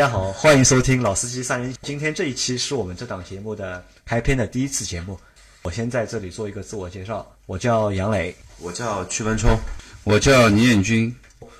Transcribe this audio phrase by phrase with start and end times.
[0.00, 1.74] 家好，欢迎收听老司机三人。
[1.82, 5.20] 今天这一期是我们这档节目的开篇的第一次节目。
[5.60, 9.50] 我先在这里做一个自我介绍，我叫杨磊，我叫屈文冲，
[10.04, 11.14] 我叫倪彦军。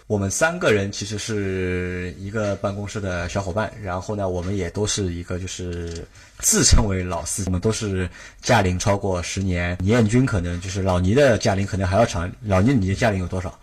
[0.06, 6.02] 我们三个人其实是一个办公室的小伙伴，然后呢，我们也都是一个就是
[6.38, 8.09] 自称为老司机，我们都是
[8.41, 9.77] 驾龄超过十年。
[9.80, 13.55] 倪彦军可能就是老倪的驾龄可能还要长，老倪你的驾龄有多少？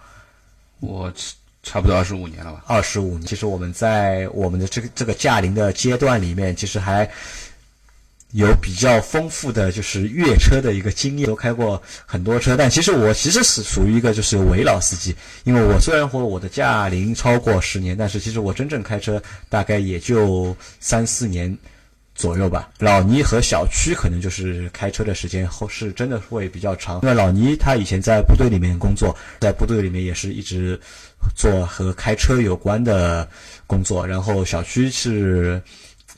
[0.81, 1.11] 我
[1.67, 2.63] 差不多二十五年了吧。
[2.67, 7.09] 二十五年，其实我们在我们的这个这个驾龄的阶段里面，其实还。
[8.33, 21.57] 有比较丰富的就是越车的一个经验，都开过很多车，但其实我其实是属于一个就是伪老司机，因为我虽然说我的驾龄超过十年，但是其实我真正开车大概也就三四年
[22.15, 22.69] 左右吧。
[22.79, 30.77] 老倪和小区可能就是开车的时间后是真的会比较长，因为老倪他以前在部队里面工作，在部队里面也是一直
[31.35, 33.27] 做和开车有关的
[33.65, 35.61] 工作，然后小区是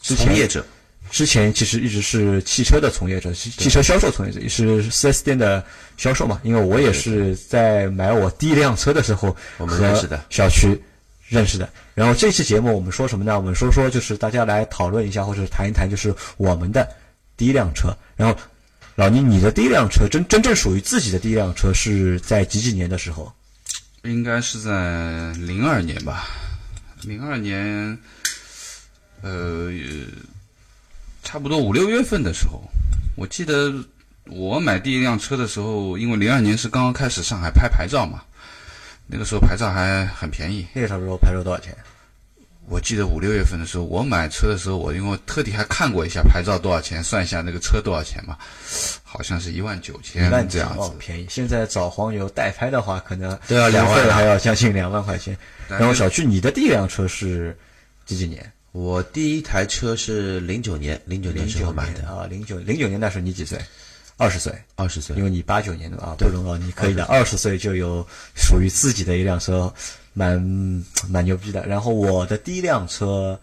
[0.02, 0.66] 从业者。
[1.12, 5.64] 之前其实一直是汽车的从业者，汽车销售从业者，也是四 S 店的
[5.98, 6.40] 销售嘛。
[6.44, 10.80] 因为我也是在买我第一辆车的时候我们认识的小区
[11.28, 11.68] 认识的。
[11.96, 13.36] 然后这期节目我们说什么呢？
[13.36, 16.88] 我们说说就是大家来讨论一下，或者谈一谈，就是我们的
[17.36, 17.92] 第一辆车。
[18.16, 18.40] 然后
[18.94, 23.34] 老倪，你的第一辆车真真正属于自己的第一辆车是在几几年的时候？
[24.04, 26.28] 应该是在零二年吧。
[27.04, 27.98] 零二年，
[29.22, 29.72] 呃。
[31.22, 32.64] 差不多五六月份的时候，
[33.16, 33.72] 我记得
[34.26, 38.24] 我买第一辆车的时候，因为零二年是刚刚开始上海拍牌照嘛，
[39.06, 40.66] 那个时候牌照还很便宜。
[40.74, 41.78] 那个时候牌照多少钱？
[42.70, 48.38] 我记得五六月份的时候，我买车的时候，我因为特地还看过一下牌照多少钱，算一下那个车多少钱嘛，
[49.04, 51.26] 好像是一万九千这样子，便宜。
[51.30, 55.36] 现在找黄牛代拍的话，可能都要两万，还要将近两万块钱。
[55.68, 57.58] 然后小区，你的第一辆车是
[58.06, 58.52] 几几年？
[58.72, 63.58] 我第一台车是零九年，零九年时候买的啊，零九零九年那时候你几岁？
[64.20, 69.74] 二十岁，二十岁，因为你八九年的啊，不容易，你可以的，二十岁就有属于自己的一辆车，
[70.12, 70.38] 蛮
[71.08, 71.66] 蛮牛逼的。
[71.66, 73.40] 然后我的第一辆车，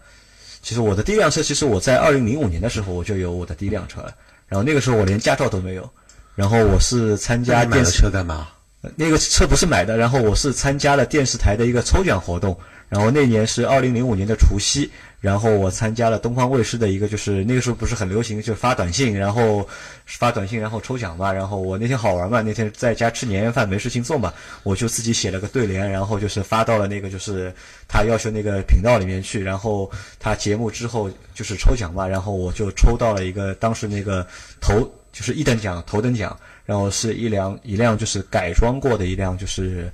[0.61, 4.13] 其实我的第一辆车，其实我在二零零五年的时候我就有我的第一辆车了。
[4.47, 5.89] 然后那个时候我连驾照都没有，
[6.35, 8.47] 然后我是参加电视车干嘛？
[8.95, 12.55] 那个车不是买的，然后我是参加了电视台的一个抽奖活动。
[12.87, 14.89] 然后那年是二零零五年的除夕。
[15.19, 19.67] 然后我参加了东方卫视的一个，就是那个时候不是很流行，就发短信，然后
[20.05, 21.33] 发短信，然后抽奖嘛。
[21.33, 27.51] 然后我那天好玩嘛，那天在家吃年夜饭没事情做嘛，我就自己写了个对联，然后就是发到了那个就是
[27.87, 29.43] 他要求那个频道里面去。
[29.43, 29.89] 然后
[30.19, 34.25] 他节目之后就是抽奖嘛，然后我就抽到了一个当时那个
[34.61, 39.91] 头就是一等奖头等奖，然后是一辆一辆就是改装过的一辆就是。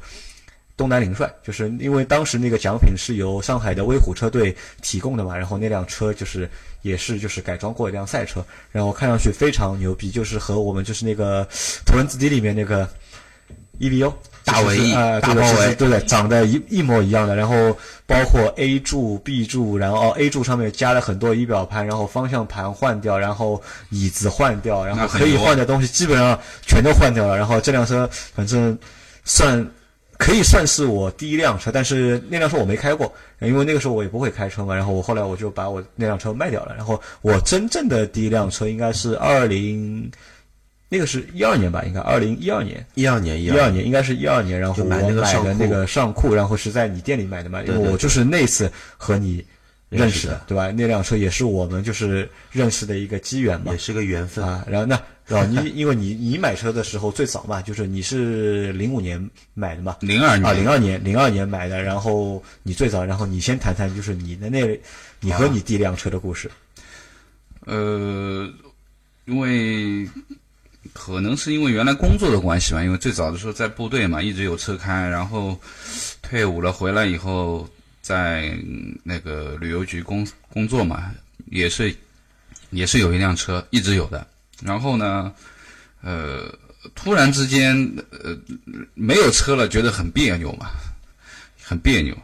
[0.76, 6.50] 东南领帅，就是因为当时那个奖品是由上海的威虎车队提供的嘛，然后那辆车就是
[6.82, 11.46] 也是就是改装过一辆赛车，然后看上去非常牛逼，就是和我们就是那个
[11.86, 12.90] 《图文字 D》里面那个
[13.80, 14.12] EVO
[14.44, 23.62] 大尾啊，大包围，对的，长得一一模一样的，然后包括 A 柱、B 柱，然后 A 柱上面加了很多仪表盘，然后方向盘换掉，然后
[23.92, 28.76] 椅子换掉，然后可以换的东西基本上全都换掉了，然后这辆车反正
[29.24, 29.64] 算。
[30.18, 34.74] 可以算是我第一辆车，但是那辆车我没开过，因为那个时候我也不会开车嘛。
[34.76, 36.76] 然后我后来我就把我那辆车卖掉了。
[36.76, 40.10] 然后我真正的第一辆车应该是二零，
[40.88, 42.86] 那个是一二年吧，应该二零一二年。
[42.94, 44.60] 一二年，一二年应该是一二年。
[44.60, 45.02] 然后我买
[45.44, 49.44] 的那个上库，然后是在你店里买的嘛，因为我就是那次和你
[49.90, 50.72] 认识的，对吧？
[50.72, 54.64] 那辆车也是我们就是认识的一个机缘嘛，也是个缘分啊。
[54.70, 55.00] 然后那。
[55.30, 64.80] 哦，你因为你你买车的时候最早嘛，就是你是零五年买的嘛，零二年啊，零二年零二年买的，然后你最早，然后你先谈谈就是你的那，
[65.22, 66.52] 你和你第一辆车的故事。
[67.66, 68.52] 呃，
[69.24, 70.06] 因为
[70.92, 75.58] 可能是因为原来工作的关系吧，因为最早的时候在部队嘛，一直有车开，然后
[76.22, 77.70] 退伍了回来以后，
[78.02, 78.58] 在
[79.04, 81.12] 那个旅游局工工作嘛，
[81.46, 81.96] 也是
[82.72, 84.28] 也是有一辆车，一直有的。
[84.62, 85.34] 然后呢，
[86.02, 86.54] 呃，
[86.96, 87.76] 突然之间，
[88.12, 88.38] 呃，
[88.94, 90.68] 没有车了，觉得很别扭嘛，
[91.62, 92.16] 很别扭。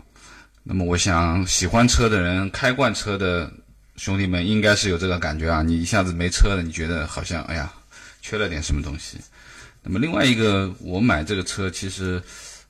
[0.64, 3.52] 那么，我想喜欢车的人，开惯车的
[3.96, 5.64] 兄弟们，应该是有这个感觉啊。
[5.64, 7.74] 你一下子没车了，你觉得好像哎呀，
[8.22, 9.18] 缺了点什么东西。
[9.82, 12.22] 那么，另外一个，我买这个车，其实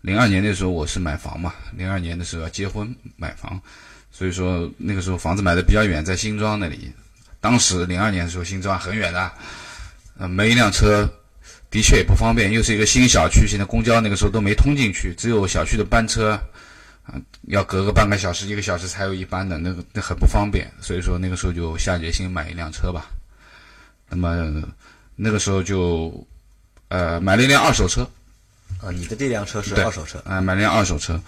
[0.02, 3.62] 零二年那时候我是买房嘛，零二年的时候要结婚买房，
[4.12, 6.92] 所以说那个时候房子买的比较远，在新庄那里。
[7.42, 9.32] 当时零二年的时候，新庄很远的，
[10.18, 11.10] 呃，没一辆车，
[11.72, 12.52] 的确也不方便。
[12.52, 16.32] 又是一个新小区，现在公交那个时候都没通进去，只有小区的班车，
[17.04, 20.70] 啊，要隔个半个小时、一个小时才有一班的，那个那很不方便。
[20.82, 23.10] 所以说那个时候就下决心买一辆车吧。
[24.10, 24.64] 那么
[25.16, 26.28] 那个时候就
[26.88, 28.02] 呃买了一辆二手车，
[28.82, 31.22] 啊，你的这辆车是二手车，啊、买了辆二手车，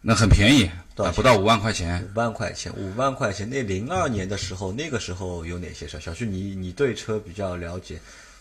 [0.00, 0.70] 那很便宜，
[1.14, 2.02] 不到五万块钱。
[2.14, 3.48] 五万块钱，五万块钱。
[3.48, 5.98] 那零二年的时候，那个时候有哪些车？
[6.00, 7.98] 小旭，你你对车比较了解。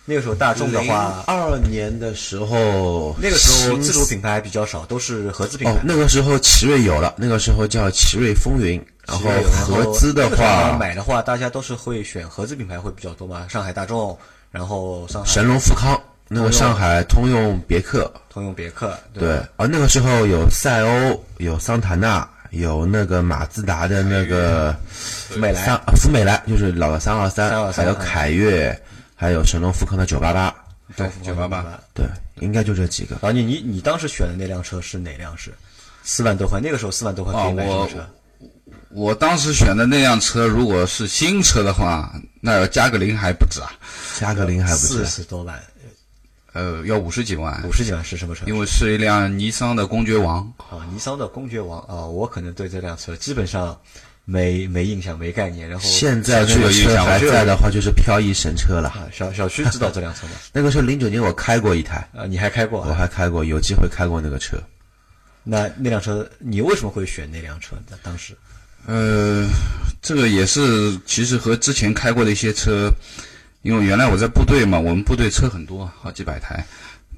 [0.10, 5.74] 那个时候大众的话，二年的时候，那个时候自主品牌比较少，都是合资品牌。
[5.74, 9.30] 哦，那个时候奇瑞有了，那个时候叫奇瑞风云，然后
[9.66, 14.18] 合资的话，买的话，大家都是会选合资品牌会比较多嘛，上海大众，
[14.50, 19.38] 然后上海神龙富康，那个上海通用别克，通用别克，对。
[19.38, 28.82] 吧，而那个时候有赛欧，有桑塔纳，有那个马自达的那个福美来三福美来，就是老的三二三，323还有凯越，
[29.16, 30.54] 还有神龙富康的九八八，
[30.96, 31.66] 对，九八八。
[31.94, 32.06] 对，
[32.40, 33.18] 应该就这几个。
[33.22, 35.54] 然后你你你当时选的那辆车是哪辆是？
[36.04, 38.08] 四万多块，那个时候四万多块可以买什么哦车？
[38.92, 42.10] 我当时选的那辆车，如果是新车的话，
[42.40, 43.72] 那要加个零还不止啊，
[44.18, 44.88] 加个零还不止。
[44.88, 45.60] 四，十多万，
[46.54, 48.46] 呃，要五十几万，五十几万是什么车？
[48.48, 50.40] 因为是一辆尼桑的公爵王。
[50.70, 53.80] 啊，尼桑的公爵王啊，我可能对这辆车基本上
[54.26, 55.70] 没没印象、没概念。
[55.70, 58.90] 然后现在这个车还在的话，就是漂移神车了。
[58.90, 60.34] 啊，小小区知道这辆车吗？
[60.52, 62.96] 那个时候零九年我开过一台，啊，你还开过我啊？
[62.96, 64.58] 还开过，有机会开过那个车。
[65.44, 67.98] 那那辆车，你为什么会选那辆车呢？
[68.04, 68.36] 当时
[68.86, 69.46] 呃，
[70.02, 72.90] 这个也是其实和之前开过的一些车，
[73.68, 76.66] 因为原来我在部队嘛，我们部队车很多，好几百台，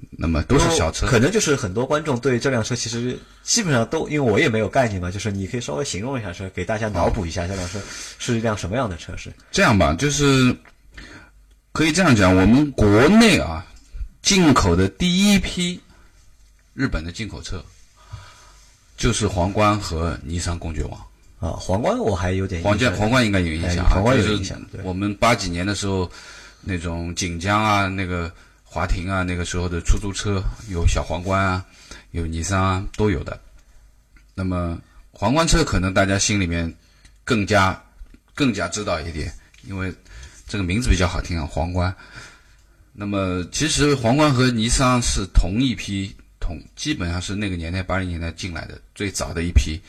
[0.10, 1.06] 那么都是小车。
[1.06, 7.80] 可能就是很多观众对这辆车其实基本上都，因为我也没有概念嘛，就是你可以稍微形容一下车，给大家脑补一下这辆车
[8.18, 9.32] 是一辆什么样的车是？
[9.52, 10.56] 这样吧，就是
[11.72, 13.64] 可以这样讲，我们国内啊
[14.24, 15.80] 进口的第一批
[16.74, 17.64] 日本的进口车，
[18.98, 21.00] 就是皇冠和尼桑公爵王。
[21.40, 26.12] 啊，皇冠我还有点印象皇冠皇冠应该有印象皇冠有印象对我们八几年的时候，
[26.62, 28.32] 那种锦江啊，那个
[28.64, 31.66] 华庭啊，那个时候的出租车有小皇冠啊，
[32.12, 33.40] 有尼桑啊，都有的。
[34.36, 34.80] 那么
[35.12, 36.74] 皇冠车可能大家心里面
[37.24, 37.82] 更加
[38.34, 39.34] 更加知道一点，
[39.64, 39.94] 因为
[40.48, 41.96] 这个名字比较好听啊，皇冠。
[42.94, 49.82] 那么其实皇冠和尼桑是同一批同，基本上是那个年代八零年代进来的最早的一批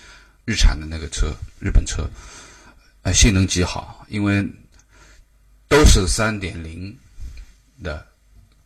[0.44, 2.08] 日产的那个车，日本车。
[3.02, 4.46] 呃，性能极好，因为
[5.70, 6.94] 都是三点零
[7.80, 8.04] 的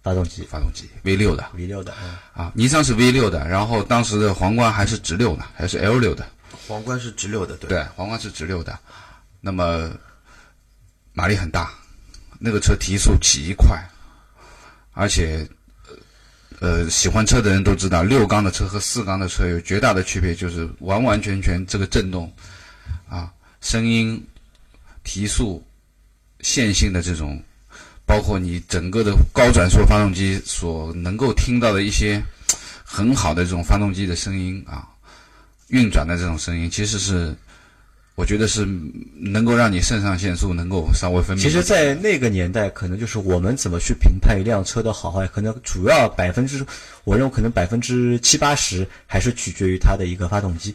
[0.03, 0.43] 发动机。
[0.45, 1.47] 发动机，V 六的。
[1.53, 6.27] V 六的啊，啊，尼桑是 V 六的，然后当时的皇冠还是直六的，还是 L 六的，
[6.67, 7.69] 皇冠是直六的，对。
[7.69, 8.77] 对，皇冠是直六的，
[9.43, 9.91] 那么
[11.13, 11.75] 马力很大，
[12.39, 13.79] 那个车提速极快，
[14.93, 15.47] 而且
[16.61, 22.33] 呃，喜欢车的人都知道，六缸的车和四缸的车有绝大的区别，就是完完全全这个震动
[23.11, 23.31] 啊，
[23.61, 24.27] 声音、
[25.03, 25.63] 提速、
[26.45, 27.43] 线性的这种，
[28.05, 32.23] 包括你整个的高转速发动机所能够听到的一些
[32.85, 34.87] 很好的这种发动机的声音啊，
[35.69, 37.35] 运转的这种声音，其实是
[38.15, 38.69] 我觉得是
[39.19, 41.41] 能够让你肾上腺素能够稍微分泌。
[41.41, 46.65] 其实，在那个年代，可能就是我们怎么去评判一辆车的好坏，可能主要百分之，
[47.05, 50.75] 我认为可能百分之七八十还是取决于它的一个发动机。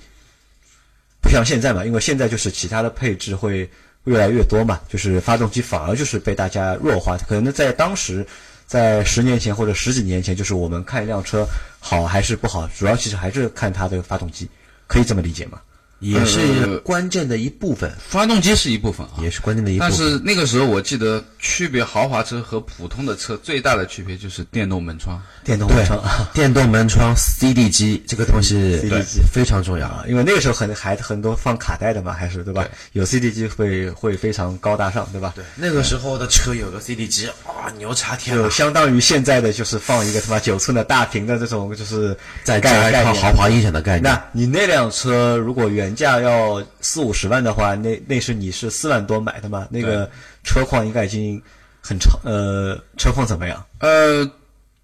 [1.22, 3.70] 不像现在嘛，因为现在就是其他的配置会
[4.06, 7.18] 越来越多嘛，就是发动机反而就是被大家弱化。
[7.28, 8.26] 可能在当时，
[8.66, 11.46] 在十年前或者十几年前，就是我们看一辆车
[11.80, 14.50] 好还是不好，主要其实还是看它的发动机，
[14.88, 15.60] 可以这么理解吗？
[16.00, 19.98] 也是呃关键的一部分，发动机是一部分啊，也是关键的一部分但。
[19.98, 25.22] 是那个时候我记得区别豪华车和普通的车最大的区别就是电动门窗。
[25.44, 26.30] 电动门窗啊。
[26.34, 29.88] 电动门窗 CD 机这个东西 CD 机非常重要。
[29.88, 32.66] 啊，因为那个时候很还很多放卡带的嘛，还是对吧？
[32.94, 35.34] 有 CD 机会会非常高大上，对吧？
[35.36, 38.50] 对，那个时候的车有个 CD 机，哇，牛叉天就！
[38.50, 44.04] 相当于现在的就是放一个他妈九寸的大屏的这种，就是在加一套概概念豪华音响的概念。
[44.04, 49.68] 那你那辆车如果原价要四五十万的话，那那是你是四万多买的嘛？
[49.72, 50.08] 那个
[50.44, 51.42] 车况应该已经
[51.82, 53.66] 很长，呃，车况怎么样？
[53.80, 54.24] 呃，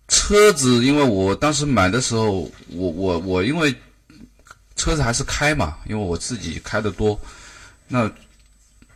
[0.08, 3.72] 车子因为我当时买的时候，我我我因为
[4.76, 7.20] 车子还是开嘛，因为我自己开的多，
[7.88, 8.10] 那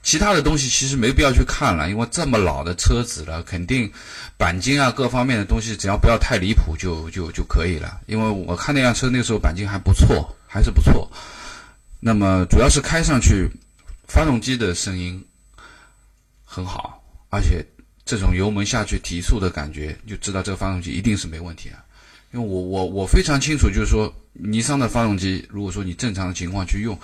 [0.02, 3.92] 其他的东西其实没必要去看了，因为这么老的车子了，肯定
[4.40, 8.00] 钣金啊各方面的东西只要不要太离谱就就就可以了。
[8.08, 11.08] 因为我看那辆车那个时候钣金还不错，还是不错。
[12.00, 13.50] 那么主要是开上去，
[14.08, 15.24] 发动机的声音
[16.46, 17.66] 很好，而且
[18.06, 21.76] 这种油门下去提速的感觉，就知道这个发动机一定是没问题的。
[22.32, 26.98] 因为我我我非常清楚，就是说尼桑的发动机，如果说你正常的情况去用，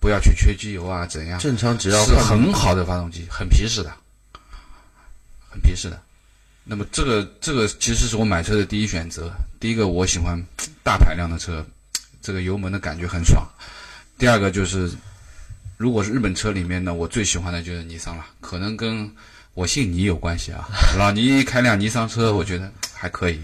[0.00, 1.38] 不要去缺机油啊，怎样？
[1.38, 3.92] 正常只要是很好的发动机，很皮实的，
[5.48, 6.02] 很皮实的。
[6.64, 9.32] 那么这个这个其实是我买车的第一选择。
[9.60, 10.42] 第一个我喜欢
[10.82, 11.64] 大排量的车，
[12.20, 13.46] 这个油门的感觉很爽。
[14.22, 14.88] 第二个就是，
[15.76, 19.10] 如果是日本车里面呢，我最喜欢的就是尼桑了，可能跟
[19.52, 20.68] 我姓倪有关系啊。
[20.96, 23.40] 老倪开辆尼桑车，我觉得还可以。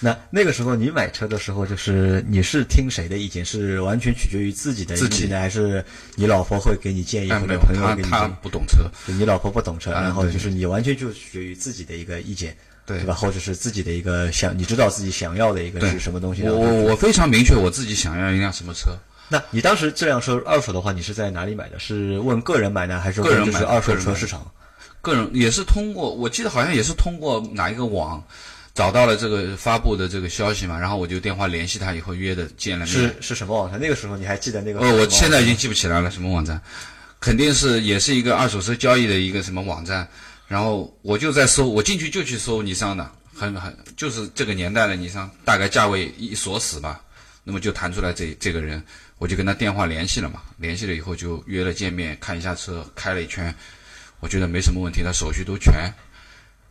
[0.00, 3.42] 那那个时候你买车的时候，就是你是听谁的意见？
[3.42, 5.82] 是完全取决于自己的意见呢，还是
[6.14, 8.32] 你老婆会给你建议，或者朋友给你建议？
[8.42, 12.54] 不懂车，你老婆不懂车，啊然后就是你完全就取决于自己的一个意见，
[12.84, 13.14] 对对吧？
[13.14, 16.42] 或者是自己的一个想，你知道自己想要的一个是什么东西。
[16.42, 18.90] 我我我非常明确我自己想要一辆什么车。
[19.28, 21.78] 那你当时这辆车二手的话，你是在哪里买的？
[21.78, 24.50] 是问个人买呢，还是个人买二手车市场？
[25.00, 28.22] 个人也是通过，我记得好像也是通过哪一个网
[28.74, 32.94] 找到了这个发布的这个消息嘛，然后我就电话联系他，以后约的见了面。
[32.94, 33.80] 是是什么网站？
[33.80, 34.80] 那个时候你还记得那个？
[34.80, 36.60] 呃，我现在已经记不起来了，什么网站？
[37.20, 40.08] 肯定是也是一个二手车交易的一个什么网站。
[40.46, 47.00] 然后我就在搜，我进去就去搜尼桑的，很很就是这个年代的尼桑，大概价位一锁死吧，
[47.48, 48.82] 那么就弹出来这这个人，
[49.16, 53.54] 我就跟他电话联系了嘛，联系了以后就约了见面，看一下车，开了一圈，
[54.20, 55.90] 我觉得没什么问题，他手续都全，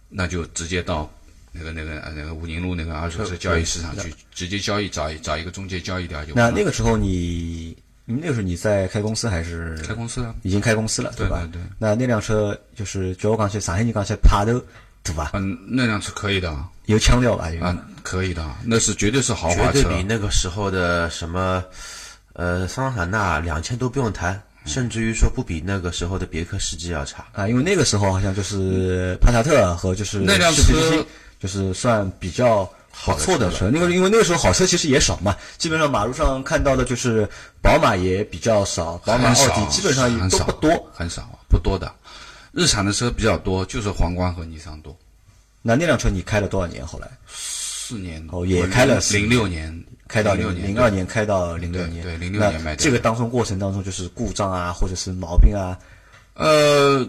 [0.08, 1.12] 那就直接到
[1.52, 6.36] 那个那个呃那个武宁路那个二手车交易市场去直接交易，找一找一个中介交易掉就。
[6.36, 11.16] 那那个时候你，你那个时候你在开公司还是开公司了，已经开公司了，吧？
[11.18, 14.64] 对对对那那辆车就是就我刚才上海人讲起帕头，
[15.12, 15.32] 对吧？
[15.34, 17.50] 嗯，那辆车可以的啊，有腔调吧？
[17.50, 19.74] 有啊可以的，那是绝对是豪华车。
[19.74, 21.64] 绝对比那个时候的什么，
[22.34, 27.26] 呃，桑塔纳两千都不用谈，甚至于说不比那个时候的别克世纪要差。
[27.34, 31.06] 啊，因为那个时候好像就是帕萨特和就是那辆车
[31.40, 33.70] 就是算比较好错的车。
[33.70, 37.28] 那个因为那个时候好车其实也少嘛，基本上马路上看到的就是
[37.62, 40.92] 宝马也比较少，宝马、奥迪基本上也很少都不多。
[40.94, 41.92] 很少，不多的。
[42.58, 44.98] 日产的车比较多，就是皇冠和尼桑多。
[45.62, 46.84] 那那辆车你开了多少年？
[46.84, 55.78] 后来四年哦也开了四零六年，开到零年，零二年开到零六年，对零六年卖掉这个当中过程当中就是故障啊，或者是毛病啊，
[56.34, 57.08] 呃，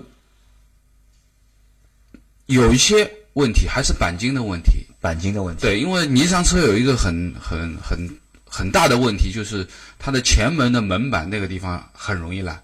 [2.45, 4.85] 有一些问题还是钣金的问题。
[5.01, 5.63] 钣金的问题。
[5.63, 7.99] 对，因为尼桑车有一个很很很
[8.45, 9.67] 很大的问题，就是
[9.99, 12.63] 它的前门的门板那个地方很容易烂，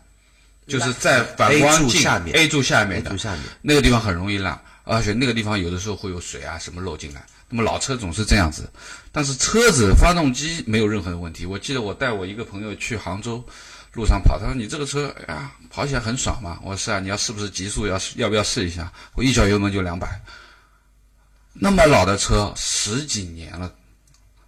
[0.67, 7.25] 就是在反光镜柱下面 A 柱下面的柱下面，那个地方很容易烂，而且那个地方有的时候会有水啊什么漏进来。
[7.51, 8.69] 那么老车总是这样子，
[9.13, 11.45] 但是车子发动机没有任何的问题。
[11.45, 13.45] 我记得我带我一个朋友去杭州，
[13.93, 16.59] 路上跑，他说你这个车，哎呀，跑起来很爽嘛。
[16.63, 18.91] 我说是啊，你要是不是极速要要不要试一下？
[19.15, 20.21] 我一脚油门就两百，
[21.53, 23.73] 那么老的车十几年了，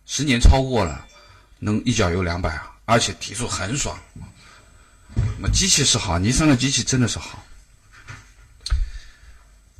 [0.06, 1.06] 十年超过了，
[1.58, 3.96] 能一脚油两百啊，而且提速很爽。
[5.38, 7.42] 那机器是好，尼桑的机器真的是好。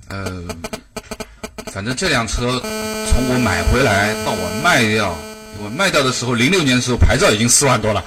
[0.09, 0.45] 呃，
[1.73, 5.17] 反正这辆车从我买回来到我卖掉，
[5.59, 8.05] 我卖掉的时候，零六年的时候牌照已经四万多了，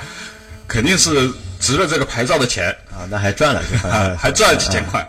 [0.68, 5.06] 肯定是值了这个牌照的钱啊，那还赚了，啊，还赚了几千块。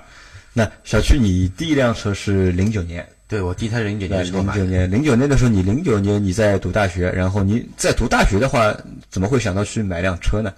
[0.52, 8.74] 那小区，你第一辆车是零九年，对我第一台零九对，年时候买的，零九年，零九年的时候，你零九年你在读大学，然后你在读大学的话，
[9.10, 10.52] 怎么会想到去买辆车呢？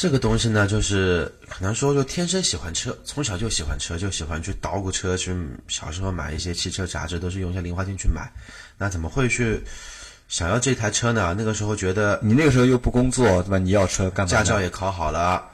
[0.00, 5.36] 这个东西呢，就是可能说，就天生喜欢车，从小就喜欢车，就喜欢去捣鼓车，去
[5.68, 8.32] 小时候买一些汽车杂志，都是用一些零花钱去买。
[8.78, 9.62] 那怎么会去
[10.26, 11.34] 想要这台车呢？
[11.36, 13.58] 那个时候觉得你那个时候又不工作，对吧？
[13.58, 14.30] 你要车干嘛？
[14.30, 15.46] 驾照也考好了，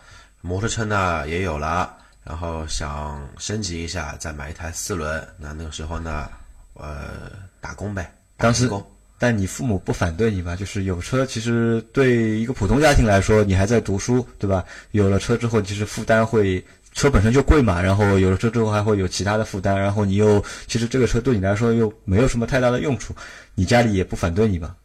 [0.42, 5.26] 摩托车呢也有了，然后想升级一下，再买一台四轮。
[5.38, 6.30] 那那个时候呢，
[6.74, 8.95] 呃，打工呗，当时打工。
[9.18, 10.54] 但你父母不反对你吧？
[10.54, 14.64] 就是有车，其实对一个普通家庭来说，你还在读书，对吧？
[14.90, 23.14] 有了车之后，其实负担会，车本身就贵嘛，然后有了车之后还会有其他的负担，然后你又，其实这个车对你来说又没有什么太大的用处，
[23.54, 24.76] 你家里也不反对你吧？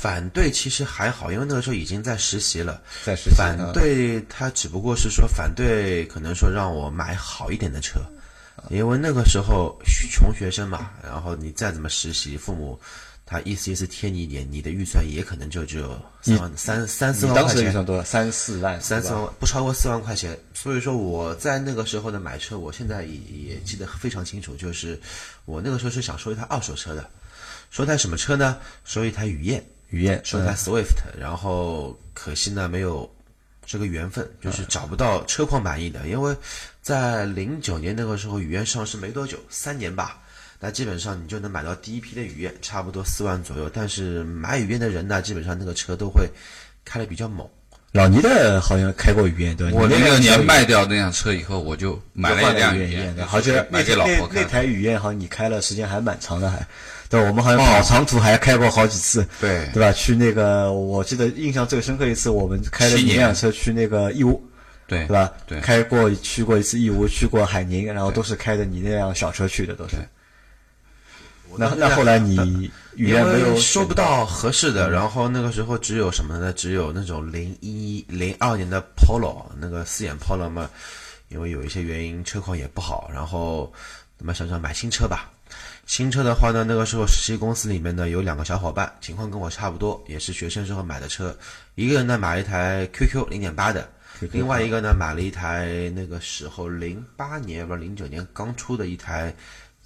[0.00, 2.80] 反对其实还好，因为那个时候已经在实习了。
[3.04, 8.00] 在实习反啊对他只不过是说反对，可能说让我买好一点的车，
[8.68, 9.76] 因为那个时候
[10.10, 12.78] 穷学生嘛，然后你再怎么实习，父母
[13.32, 17.56] 他意思意思贴你一点，你的预算也可能就只有三万三三四你当万块钱。
[17.56, 18.04] 时的预算多少？
[18.04, 25.00] 三四万，三四万不超过四万块钱，所以说我在那个时候的买车，我现在也也记得非常清楚，就是
[25.46, 27.08] 我那个时候是想收一台二手车的，
[27.70, 28.58] 收台什么车呢？
[28.84, 33.10] 收一台雨燕，雨燕，收一台嗯 Swift，、然后可惜呢没有
[33.64, 36.36] 这个缘分，就是找不到车况满意的，因为
[36.82, 40.18] 在零九年那个时候雨燕上市没多久，三年吧。
[40.64, 43.68] 那基本上你就能买到第一批的雨燕，差不多四万左右。
[43.74, 46.30] 但是买雨燕的人呢，基本上那个车都会
[46.84, 47.44] 开的比较猛。
[47.90, 49.76] 老倪的好像开过雨燕，对吧？
[49.76, 54.44] 我你零六年卖掉那辆车以后，我就买了一辆雨雨燕，好像买给老婆那那开。
[54.44, 56.64] 台雨燕，好像你开了时间还蛮长的，还
[57.10, 59.90] 对，我们好像跑长途还开过好几次，对对吧？
[59.90, 64.42] 去那个我记得印象最深刻一次，我们开了七年你那辆车去那个义乌，
[64.86, 65.30] 对对吧？
[65.44, 70.06] 对开过去过一次义乌，去过海宁，然后都是开着你那辆小车去的，都是对。
[71.58, 76.52] 那那后来你语言没有为收不到合适嗯的，然后那个时候只有什么呢？
[76.52, 80.68] 只有那种零一零二年的 Polo，那个四眼 Polo 嘛，
[81.28, 83.72] 因为有一些原因车况也不好，然后
[84.18, 85.30] 那么想想买新车吧。
[85.84, 91.36] 新车的话呢，那个时候实习公司里面呢有两个小伙伴，情况跟我差不多，也是学生时候买的车。
[91.74, 93.90] 一个人呢买了一台 QQ 零点八的，
[94.30, 99.34] 另外一个呢买了一台那个时候零八年不是零九年刚出的一台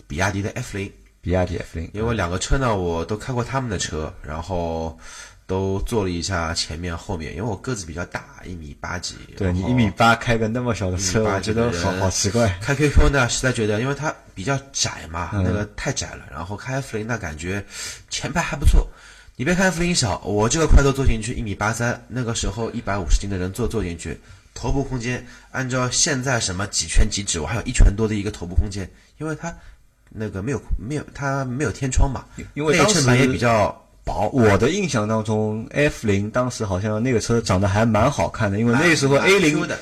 [0.07, 0.93] 比亚迪的 F 零。
[1.27, 4.97] 比亚迪 F 零，因为两个车呢，我都开过他们的车，然后
[5.45, 9.17] 都坐了一下前面后面，因为我个子比较大，一米八几。
[9.37, 12.57] 对你一米八开个那么小的车，觉得好好奇怪。
[12.63, 16.21] 开 QQ 呢，实在觉得因为它比较窄嘛，嗯那个太窄了。
[16.31, 17.67] 然后开 F 零呢，感觉
[18.09, 18.87] 前排还不错。
[19.35, 24.17] 你别看 F 零小，我这个块头坐进去一米八三，那个时候一百五十斤的人坐坐进去，
[24.55, 29.53] 头部空间按照现在什么几拳几指，我还有一拳多的一个头部空间，因为它
[30.11, 34.29] 那个没有没有它没有天窗嘛，因为当内衬也比较薄。
[34.33, 39.79] 我的印象当中，F 零当时好像那个车长得还蛮好看的，因为那时候 A 零的。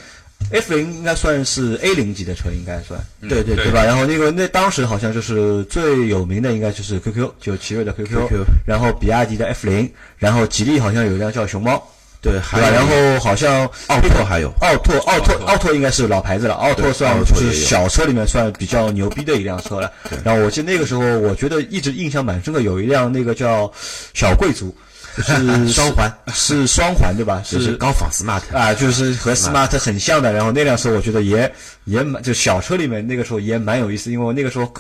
[0.51, 3.01] F 零应该算是 A 零级的车，应该算。
[3.23, 3.83] 对对对吧？
[3.83, 11.83] 然后那个那当时好像就是最有名的应该就是 QQ，就奇瑞的 QQ，QQ 然后比亚迪的 F 零，然后吉利好像有一辆叫熊猫，
[12.31, 12.41] 对？
[12.41, 19.91] 还有然后好像奥拓还有奥拓，奥拓，奥拓应该是老牌子了，奥拓算就是小车里面算比较牛逼的一辆车了。
[20.25, 23.71] 然后我记得那个时候，我觉得一直印象蛮深的，有一辆那个叫
[24.15, 24.75] 小贵族，
[25.23, 27.43] 是双环，是双环对吧？
[27.45, 30.33] 是高仿 smart，啊，就是和 smart 很像的。
[30.33, 31.53] 然后那辆车我觉得也
[31.85, 34.73] 也蛮，就小车里面那个时候也蛮有意思，因为我那个时候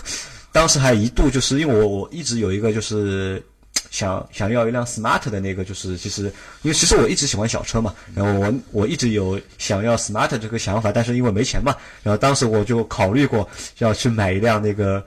[0.52, 3.42] 当时还一度就是因为我我一直有一个就是。
[3.90, 6.24] 想想要一辆 smart 的那个，就是其实
[6.62, 15.04] 因为其实我一直喜欢小车嘛，然后我我一直有想要 smart 这个想法，但是因为没钱嘛，然后当时我就考虑过要去买一辆那个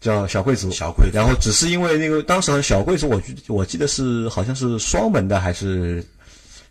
[0.00, 1.16] 叫小贵族，小贵族。
[1.16, 6.04] 然后只是因为那个当时小贵族我记我记得是好像是双门的还是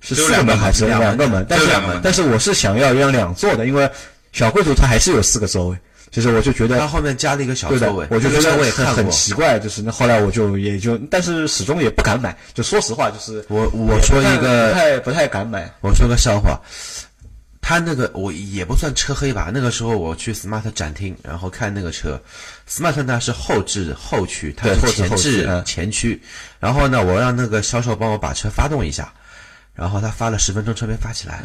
[0.01, 1.45] 是四门门还是两个门？
[1.49, 1.67] 但是
[2.01, 3.89] 但是我是想要一辆两座的，因为
[4.31, 5.77] 小贵族它还是有四个座位，
[6.11, 9.09] 其实我就觉得他后面加了一个小座位，，我就觉得很很。
[9.11, 16.59] 奇怪，就是那后来我就也就，但是始终也不敢买，就说实话，就是我我说一个不个，太不太敢买，我说个笑话，
[17.61, 19.51] 他那个我也不算车黑吧。
[19.53, 22.21] 那个时候我去 smart 展厅，然后看那个车
[22.69, 26.21] ，smart 呢是后置后驱，它是前置嗯前驱。
[26.59, 29.11] 然后呢，我让那个销售帮我把车发动一下，
[29.73, 31.41] 然后他发了十分钟，车没发起来。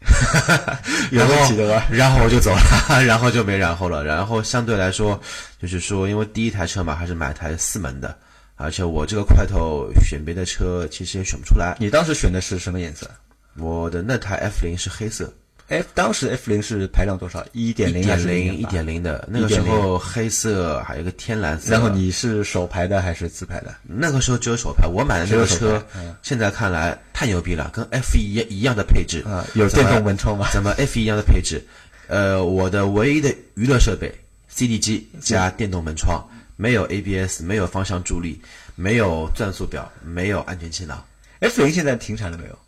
[1.10, 1.86] 有问题的吧？
[1.90, 4.04] 然后我就走了， 然后就没然后了。
[4.04, 5.20] 然后相对来说，
[5.60, 8.16] 就是说，因为第一台车嘛，还是买台四门的，
[8.56, 11.76] 而且我这个块头选别的车其实也选不出来。
[11.80, 13.10] 你当时选的是什么颜色
[13.56, 15.32] 我的那台 F 零是黑色，
[15.68, 17.44] ？F 当时 F 零是排量多少？
[17.52, 21.70] 一点零还是一点零一1.8点零的，那个时候黑色还有一个天蓝色。
[21.70, 23.74] 然后你是手排的还是自排的？
[23.82, 31.62] 那个时候只有手排，我买的那个只有车手排嗯，现在看来太牛逼了，跟 F 一一样的配置啊有电动门窗吗怎么 F 一样的配置？
[32.06, 34.12] 呃，我的唯一的娱乐设备
[34.48, 36.26] CD 机加电动门窗，
[36.56, 38.40] 没有 ABS，没有方向助力，
[38.74, 41.04] 没有转速表，没有安全气囊
[41.40, 42.58] ，F 零现在停产了没有？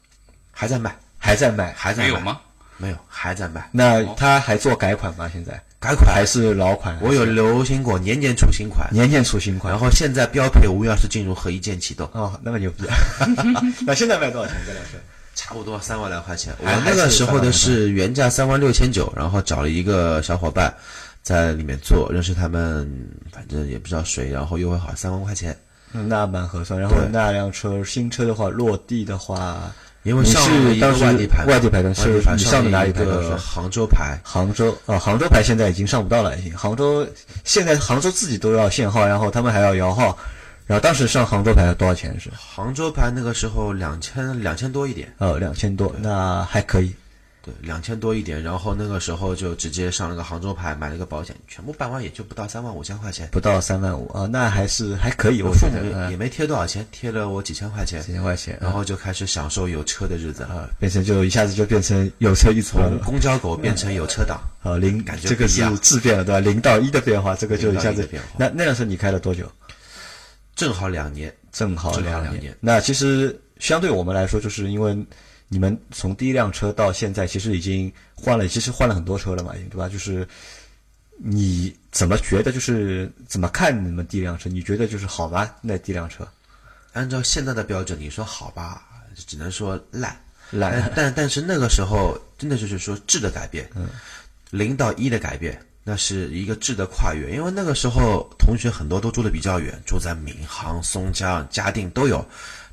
[0.53, 1.73] 还在卖，还在卖？
[1.73, 2.21] 还在卖没有？
[2.21, 2.39] 吗？
[2.81, 5.31] 没有，还在卖，那他还做改款吗？
[5.33, 6.99] 现在改款还是老款？
[7.01, 9.79] 我有流行过年年出新款，年年出新款然。
[9.79, 12.85] 后现在标配无钥匙进入和一键启动，哦，那么牛逼！
[13.87, 14.93] 那现在卖多少钱这辆车？
[15.35, 16.53] 差不多三万来块钱。
[16.59, 20.75] 我那个时候的是原价三万六千九，然后找了一个小伙伴
[21.23, 22.91] 在里面做，认识他们，
[23.33, 25.57] 反正也不知道谁，然后优惠好三万块钱。
[25.93, 26.79] 嗯那蛮合算。
[26.79, 36.57] 然后那辆车新车的话，落地的话，你因为上是当时外地牌，外地牌的是你上的哪里牌了一个杭州牌，杭州啊，杭州牌现在已经上不到了，已经。
[36.57, 37.07] 杭州
[37.45, 40.17] 现在杭州自己都要限号，然后他们还要摇号。
[40.67, 42.31] 然后当时上杭州牌多少钱是？
[42.35, 46.95] 杭州牌那个时候两千两千多一点，呃，两千多，那还可以。
[47.43, 53.29] 对，两千多一点，然后那个时候就直接上了个杭州牌，买了个保险，全部办完也就不到三万五千块钱。
[53.33, 62.99] 不到三万五啊，那还是还可以，我父母也没贴多少钱，贴了我几千块钱几，千块钱，然后就开始享受有车的日子，啊，变成就一下子就变成有车一从。
[63.01, 64.41] 公交狗变成有车党。
[64.63, 66.41] 啊，零感觉这个是质变了，对吧？
[66.41, 68.29] 零到一的变化，这个就一下子变化。
[68.37, 69.51] 那那辆车你开了多久？
[70.55, 74.95] 正好两年，正好两年那其实相对我们来说，就是因为
[75.53, 79.89] 你们从第一辆车到现在，其实已经换了，其实换了很多车了嘛，对吧？
[79.89, 80.27] 就是
[81.17, 84.49] 你怎么觉得，就是怎么看你们第一辆车？
[84.49, 85.51] 你觉得就是好吗？
[85.61, 86.27] 那第一辆车
[86.93, 88.81] 按照现在的标准，你说好吧，
[89.27, 90.17] 只能说烂。
[90.53, 93.89] 烂但但但是那个时候真的就是说质的改变，嗯
[94.51, 97.35] 零到一的改变，那是一个质的跨越。
[97.35, 102.25] 因为那个时候同学很多都住的比较远，住在闵行、松江、嘉定都有。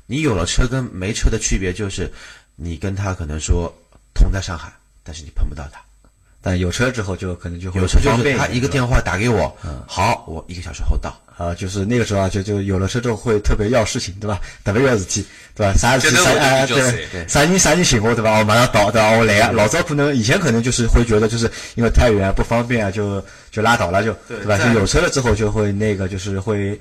[0.06, 2.10] 你有了车跟没车的区别就是，
[2.60, 3.72] 你跟他可能说
[4.12, 4.72] 同在上海，
[5.04, 5.80] 但是你碰不到他。
[6.40, 11.16] 但有车之后就可能就会有车就是他一个电话打给我，嗯好，我一个小时后到。
[11.36, 14.40] 啊，就是那个时候啊，就就有了车之后会特别要事情，对吧？
[14.64, 15.72] 特别要事体，对吧？
[15.74, 18.38] 啥事体觉得我就啥啊，比较对随啥人啥人寻我，对吧？
[18.40, 19.12] 我马上到，对吧？
[19.12, 19.52] 我来啊。
[19.52, 24.58] 老早可能以前可能就是会觉得，就是因为太远不方便啊，就就拉倒了，就对吧？
[24.58, 26.76] 在就有车了之后就会那个就是会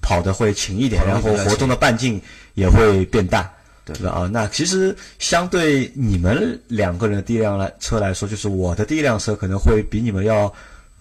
[0.00, 2.20] 跑的会勤一点，然后活动的半径
[2.54, 3.48] 也会变大。
[3.84, 3.96] 对。
[3.96, 4.10] 吧？
[4.10, 10.48] 啊，那其实相对你们两个人的第一辆来车来说，就是我的第一辆车可能会比你们要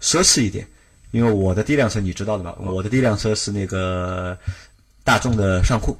[0.02, 0.66] 奢侈一点，
[1.12, 4.38] 因为我的第一辆车你知道的吧，我的第一辆车是那个
[5.04, 5.98] 大众的尚酷，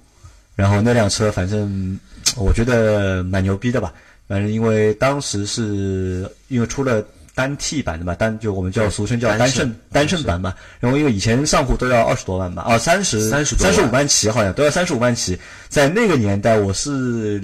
[0.56, 2.00] 然后那辆车反正
[2.36, 3.94] 我觉得蛮牛逼的吧，
[4.28, 13.74] 反正因为当时是因为出了单 T 版的嘛，单就我们叫俗称叫单单胜胜单胜版嘛，然后因为以前上户都要二十多万吧，哦三十30多万。
[13.74, 15.40] 三十五万起好像都要三十五万起，
[15.70, 17.42] 在那个年代我是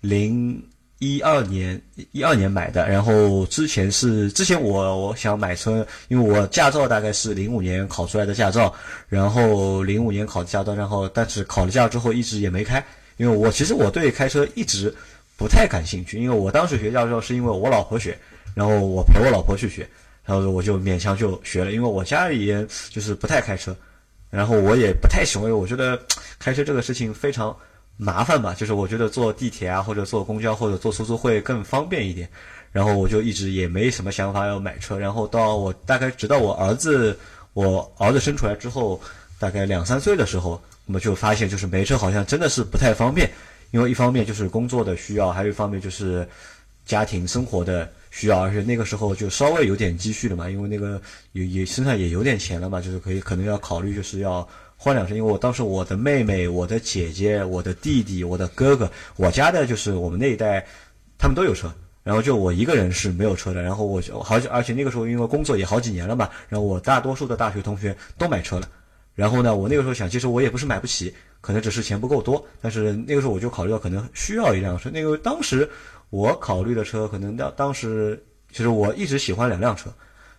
[0.00, 0.62] 零
[0.98, 1.78] 一二年
[2.12, 8.72] 一二年买的，然后之前是之前我我想买车，因为我驾照大概是零五年考出来的驾照，
[9.06, 12.82] 然后零五年考的驾照，然后但是考了驾照之后一直也没开，
[13.18, 14.92] 因为我其实我对开车一直
[15.36, 18.18] 不太感兴趣，因为我当时学驾照是因为我老婆学，
[18.56, 19.86] 然后我陪我老婆去学，
[20.24, 23.76] 然后我就勉强就学了，因为我家里人就是不太开车，
[24.30, 26.00] 然后我也不太喜欢，我觉得
[26.38, 27.54] 开车这个事情非常
[27.98, 32.26] 麻烦吧，就是我觉得坐地铁啊，或者坐公交或者坐出租会更方便一点。
[32.72, 37.18] 然后我就一直也没什么想法要买车，然后到我大概直到我儿子
[37.52, 38.98] 我儿子生出来之后，
[39.38, 43.30] 大概两三岁的时候，我们就发现就是没车好像真的是不太方便，
[43.70, 46.26] 因为一方面就是工作的需要，还有一方面就是
[46.84, 50.98] 家庭生活的需要，而且那个时候就稍微有点积蓄了嘛，因为那个
[51.32, 60.66] 也也身上也有点钱了嘛，就是可以可能要考虑就是要换辆车，因为我当时我的妹妹、我的姐姐、我的弟弟、我的哥哥，我家的就是我们那一代，
[61.18, 61.70] 他们都有车。
[62.02, 68.68] 然后就我一个人是没有车的，然后我就好，而且那个时候因为工作也好几年了嘛，然后我大多数的大学同学都买车了，
[69.16, 71.12] 然后呢，我那个时候想，其实我也不是买不起，
[71.46, 74.90] 可能只是钱不够多，但是那个时候我就考虑到可能需要一辆车。
[74.90, 75.70] 那个当时
[76.10, 79.88] 我考虑的车，可能当当时其实我一直喜欢两辆车，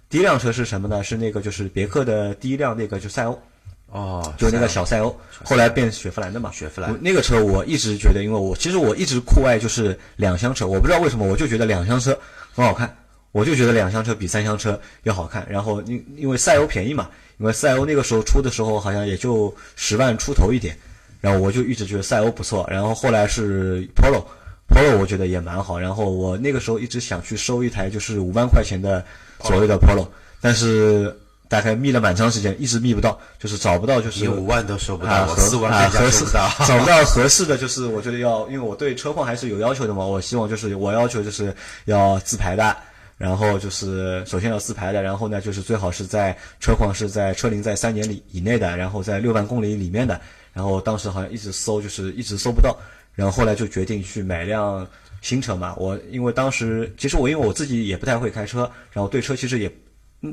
[0.09, 1.01] 第一辆车是什么呢？
[1.01, 3.41] 是那个就是别克的第一辆那个就赛欧，
[3.89, 6.51] 哦，就那个小赛欧，后来变雪佛兰的嘛。
[6.51, 12.19] 雪佛兰那个车我一直觉得，因为我其实我一直酷爱就是两厢车，我不知道为什么，我就觉得两厢车
[12.53, 12.97] 很好看，
[13.31, 15.47] 我就觉得两厢车比三厢车要好看。
[15.49, 20.77] 然后因因为赛欧便宜嘛，因为赛欧那个时候出的时候好像也就十万出头一点，
[21.21, 22.67] 然后我就一直觉得赛欧不错。
[22.69, 24.23] 然后后来是 Polo。
[24.69, 29.01] Polo 我觉得也蛮好，然后我那个时候一直想去收一台就是五万块钱的
[29.39, 30.05] 左右的 Polo，
[30.41, 36.67] 但是大概密了蛮长时间，一直密不到，就是找不到，就是你五万都收不啊，到，我四万啊合适更加收不到。
[36.67, 40.05] 找不到合适的，就是我觉得要，因为我对车况还是有要求的嘛。
[40.05, 42.75] 我希望就是我要求就是要自排的，
[43.17, 50.19] 然后就是首先要自排的，然后呢就是最好是在车况是在车龄在三年里以内的，然后在六万公里里面的。
[50.57, 52.75] 然后当时好像一直搜，就是一直搜不到，
[53.13, 54.85] 然后后来就决定去买辆
[55.21, 55.75] 新车嘛。
[55.77, 59.71] 我因为当时其实我因为我自己也不太会开车，然后对车其实也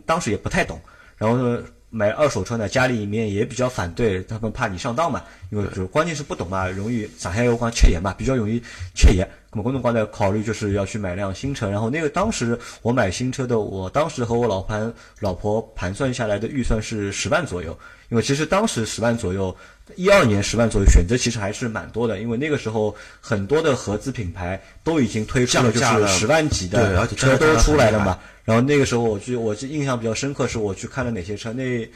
[0.06, 0.80] 当时也不太懂，
[1.18, 1.62] 然后呢，
[1.94, 8.60] 买二手车呢，家里面也比较反对，他们怕你上当嘛，因为就关键是不懂嘛，容易上海有光缺盐嘛，比较容易
[8.96, 9.24] 缺盐。
[9.52, 17.78] 那么公众光在考虑就是要去买辆新车，然后那个当时我买新车的，我当时和我老盘老婆盘算下来的预算是十万左右，
[18.08, 19.56] 因为其实当时十万左右，
[19.94, 28.18] 一二年十万左右选择其实还是蛮多的，因为那个时候很多的合资品牌都已经推出了就是十万级的车都出来了嘛。
[28.44, 31.52] 然后那个时候我去，我是印象比较深刻，是我去看了哪些车。
[31.52, 31.88] 那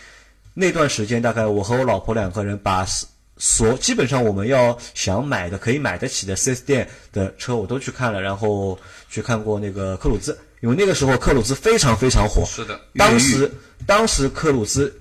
[0.54, 3.06] 那段时间，大概我和我老婆两个人把四
[3.40, 8.76] 所基本上我们要想买的可以买得起的 4S 店的车我都去看了，然后
[9.08, 12.44] 去看过那个克鲁兹，因为那个时候克鲁兹非常非常火。
[12.44, 13.48] 是的，当时
[13.86, 14.92] 当时克鲁兹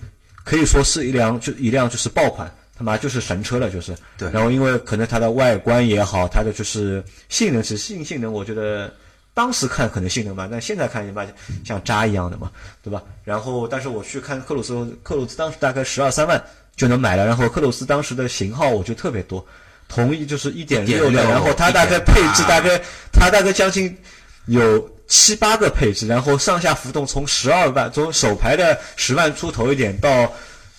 [0.44, 3.96] 可以说是一辆就一辆就是爆款，他妈就是神车了，就是。
[4.20, 8.94] 对然后因为可能它的外观也好，它的就是性能，其实性性能我觉得
[9.38, 11.24] 当时看可能性能慢，但现在看也妈
[11.64, 13.04] 像渣一样的嘛，对吧？
[13.24, 14.74] 然后但是我去看克鲁斯，
[15.04, 16.44] 克鲁斯当时大概十二三万
[16.76, 19.46] 就能买了，然后克鲁斯当时的型号我觉得特别多，
[19.88, 22.82] 同一就是一点六的，然后它大概配置大概
[23.14, 23.96] 它大概将近
[24.48, 30.34] 有七八个配置，然后上下浮动从十二万，从首排的十万出头一点到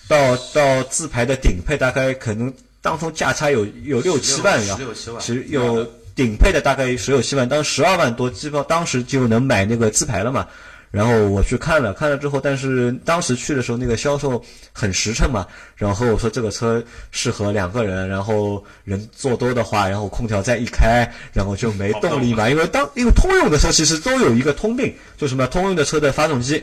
[0.09, 10.45] 到到自排的顶配，大概可能当中价差有有六七万呀十，六七万，其实有顶配的大概十六七万，当十二万多，基本上当时就能买那个自排了嘛。
[10.91, 22.51] 然后我去看了，看了之后，但是当时去的时候，那个销售很实诚嘛，然后我说这个车适合两个人，然后人坐多的话，然后空调再一开，然后就没动力嘛。
[22.51, 26.61] 因为当因为通用的车其实都有一个通病，就什么通用的车的发动机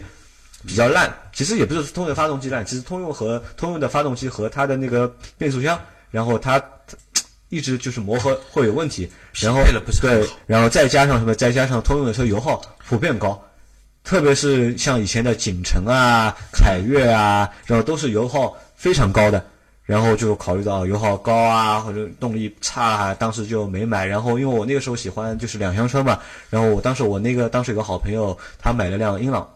[0.68, 5.80] 比较烂，其实也不是通用的发动机烂，其实通用和通用的发动机和它的那个变速箱，
[6.12, 6.62] 然后它
[7.50, 9.10] 一直就是磨合会有问题，
[9.42, 9.62] 然后
[10.02, 13.42] 对，然后再加上什么，再加上通用的车油耗普遍高，
[14.04, 19.44] 特别是像以前的景程啊、凯越啊，然后都是油耗非常高的。
[19.86, 24.04] 然后就考虑到油耗高啊，或者动力差啊，当时就没买。
[24.04, 29.48] 然后因为我那个时候喜欢就是两厢车嘛，然后我当时我那个当时有个好朋友，他买了辆英朗，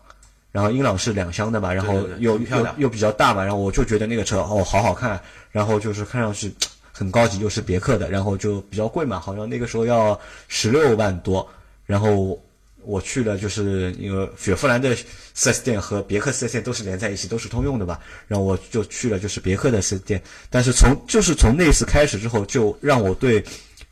[0.52, 5.19] 然后英朗是两厢的嘛，然后又又又比较大嘛，然后我就觉得那个车哦好好看，
[5.52, 6.54] 然后就是看上去
[6.99, 11.49] 很高级，又是别克的，然后就比较贵嘛，好像那个时候要十六万多，
[11.85, 12.38] 然后
[12.83, 14.93] 我去了，就是因为雪佛兰的
[15.33, 23.41] 4S 店和别克 4S 店都是连在一起，都是通用的吧，然后我就去了就是别克的 4S 店，但是从就是从那次开始之后，就让我对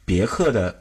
[0.04, 0.78] 别克的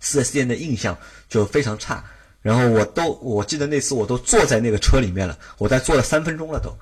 [0.00, 0.96] 4S 店的印象
[1.28, 2.04] 就非常差。
[2.42, 6.72] 然后我都我记得那次我都坐在那个车里面了，我在坐了三分钟了都，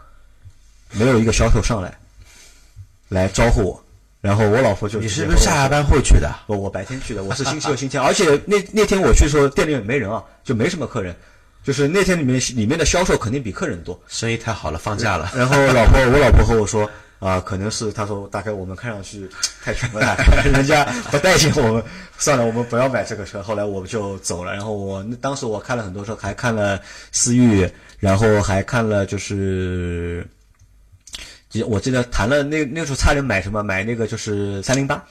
[0.93, 1.99] 没有一个销售上来
[3.09, 3.85] 来招呼我。
[4.21, 6.29] 然后我老婆就你是不是下班后去的？
[6.49, 11.15] 不，我白天去的，我是星期六、星期天，而且那那天我去的时候，店里面没人啊，就没什么客人，
[11.63, 14.01] 就是那天里面里面的销售肯定比客人多。
[14.09, 15.31] 生意太好了，放假了。
[15.37, 19.29] 然后老婆，我老婆和我说啊、可能是她说大概我们看上去
[19.63, 20.17] 太穷了，
[20.53, 21.83] 人家不待见我们，
[22.19, 23.41] 算了，我们不要买这个车。
[23.41, 24.53] 后来我们就走了。
[24.53, 26.81] 然后我那当时我看了很多车，还看了
[27.13, 30.27] 思域，然后还看了就是。
[31.49, 35.03] 记我记得谈了那那时候差点买什么买那个就是三零八，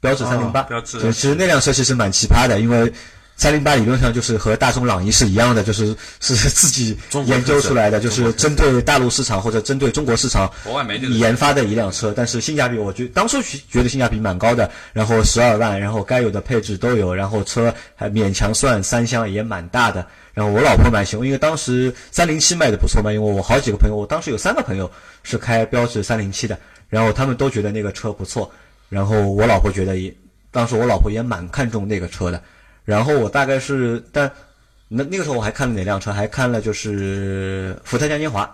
[0.00, 2.92] 标致三零八，标致其实那辆车其实蛮奇葩的，因为
[3.36, 10.50] 三零八理论上就是和大众朗逸是一样的，就是 是自己研究出来的，就是针对大陆市场或者针对中国市场
[11.18, 20.06] 研发的一辆车，但是性价比我觉当初觉得性价比蛮高的，然后十二万，然后该有的配置都有，然后车还勉强算三厢，也蛮大的。
[20.34, 24.90] 然后我老婆蛮喜欢，因为当时三零七卖的不错嘛，因为我好几个朋友，我当时有三个朋友
[25.22, 28.50] 是开标致三零七的，然后他们都觉得那个车不错，
[28.88, 30.14] 然后我老婆觉得也，
[30.50, 32.42] 当时我老婆也蛮看重那个车的，
[32.84, 34.30] 然后我大概是，但
[34.88, 36.12] 那那个时候我还看了哪辆车？
[36.12, 38.50] 还看了就是福特嘉年华，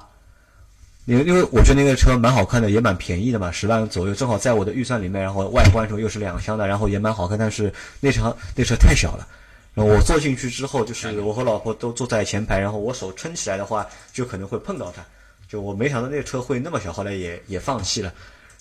[1.06, 5.22] 因为因为我觉得那个车蛮好看的，也蛮便宜的嘛，十万左右，正好在我的预算里面。
[5.22, 9.26] 然后外观时候又是两厢的，然后也蛮好看，但是那车那车太小了。
[9.74, 15.02] 然后我坐进去之后，就是我和老婆都坐在前排，然后我手撑起来的话，就可能会碰到它。
[15.48, 18.12] 就我没想到那个车会那么小，后来也也放弃了。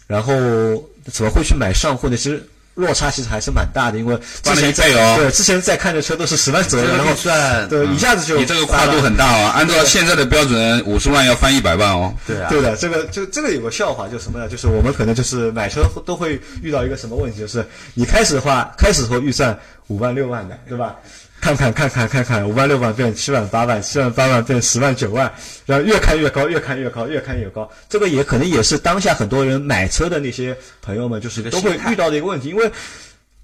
[0.05, 0.33] 然后
[1.05, 2.15] 怎么会去买上户呢？
[2.15, 2.47] 其实
[2.77, 12.13] 落差其实还是蛮大的，因为之翻了前一倍哦对，之前在看的车都是十万左右，然后算对一下子就你这个跨度很大哦，按照现在的标准，五十万要翻一百万哦。
[12.25, 14.47] 对啊，对的，这个就这个有个笑话，就什么呢？
[14.47, 20.95] 就是我们可能就是买车都会遇到一个什么问题，就是你开始的话，开始时候预算五万六万的，对吧？
[21.39, 25.31] 看看看看看看，五万六万变七万八万，七万八万变十万九万，
[25.65, 27.69] 然后越看越高，越看越高，越看越高。
[27.87, 32.69] 这个也可能也是当下很多人买车的那些朋友们，就是都会遇到的一个问题，因为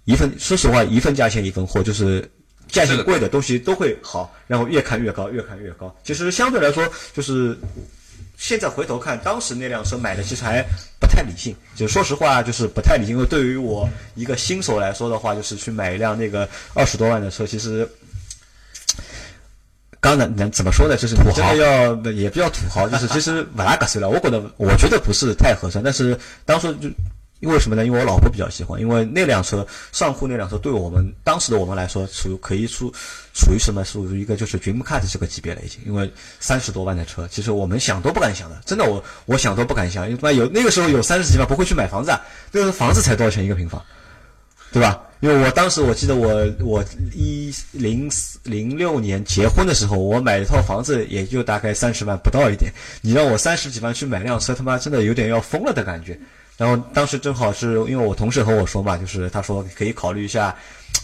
[0.06, 2.28] 一份说实话，一份价钱一分货，就是
[2.68, 5.96] 价钱贵的东西都会好，然后越看越高，越看越高。
[6.04, 7.58] 其实相对来说，就是
[8.44, 10.62] 现在回头看，当时那辆车买的其实还
[11.00, 11.56] 不太理性。
[11.78, 13.16] 就说实话，就是不太理性。
[13.16, 17.88] 因为对于我一个新手来说的话，就是去买一辆那个二十多万的车，其实。
[20.02, 20.98] 刚能能怎么说呢？
[20.98, 24.10] 就是你真的要也不要土豪，就是其实瓦拉格斯了。
[24.10, 26.90] 我觉得我觉得不是太合算，但是当初就
[27.44, 27.86] 因为什么呢？
[27.86, 32.90] 因为我老婆比较喜欢，因为那辆车上户那辆车对我们当时的我们来说，属于可以属
[33.34, 33.84] 属于什么？
[33.84, 35.82] 属于一个就是 dream car 这个级别了已经。
[35.86, 40.10] 因为三十多万的车，其实我们想都不敢想的，真的我我想都不敢想。
[40.10, 42.22] 因为有那个时候有三十几万不会去买房子，啊，
[42.54, 43.84] 那个房子才多少钱一个平方，
[44.72, 45.02] 对吧？
[45.20, 46.82] 因为我当时我记得我我
[47.14, 48.10] 一零
[48.44, 52.72] 零六年结婚的时候，我买一套房子也就大概三十万不到一点。
[53.02, 56.18] 你让我三十几万去买辆车，他妈真的有点要疯了的感觉。
[56.64, 60.56] 然后当时正好是因为我同事和我说嘛，就是他说可以考虑一下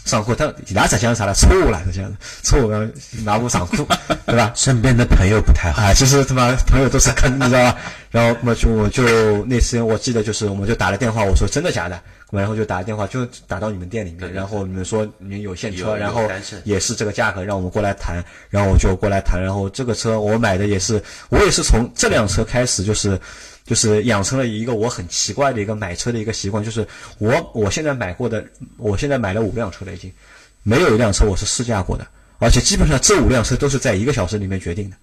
[0.06, 1.34] 上库，他拿着讲啥的？
[1.34, 2.88] 错误了，这样子，错误了，
[3.24, 3.86] 拿不上库，
[4.24, 4.50] 对吧？
[4.54, 7.76] 身边的朋友不太好，其实他妈朋友都是坑，你知道吧？
[8.10, 12.00] 然后么就我就那次我记得就是我们就打了电话，我说真的假的？
[12.32, 16.26] 然后就打了电话就打到你们店里面，然后你们说你们有现车，然后
[16.64, 23.20] 也是这个价格，让我们过来谈，然后我就过来谈，然后这个车我买的也是，我也是从这辆车开始就是。
[23.64, 26.86] 就是养成了一个我很奇怪的一个买车的一个习惯，就是
[27.18, 28.44] 我我现在买过的，
[28.76, 30.12] 我现在买了五辆车了已经，
[30.62, 32.06] 没有一辆车我是试驾过的，
[32.38, 34.96] 而且基本上这五辆车都是在一个小时里面决定的，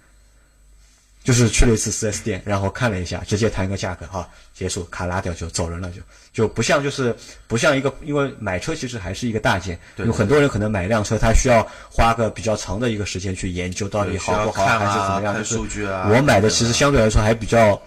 [1.24, 7.16] 就是去了一次 4S 店，然后看了一下，直接谈一个价格哈，结束，卡拉掉就走人了，就就不像就是
[7.46, 17.80] 不像一个，因为买车其实还是一个大件，有很多人可能买一辆车，他需要花个比较长的一个时间去研究到底好不好还是怎么样，就是我买的其实相对来说还比较。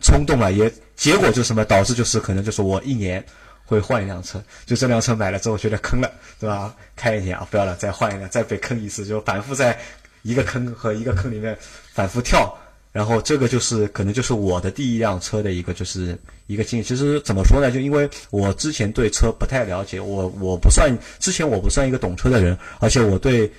[0.00, 3.24] 冲动了，也结果就是什么导致就是可能就是我一年
[3.64, 6.74] 会换一辆车，就这辆车买了之后觉得坑了，对吧？
[6.94, 9.78] 开一年啊，不要了，再换一辆，再被坑一次，就反复在
[10.22, 11.56] 一个坑和一个坑里面
[11.92, 12.54] 反复跳，
[12.92, 16.82] 然后这个就是可能就是我的第一辆车的一个就是一个经历。
[16.82, 17.70] 其实怎么说呢？
[17.70, 23.50] 就因为我之前对车不太了解，我我不算之前我不算一个懂车的人，而且我对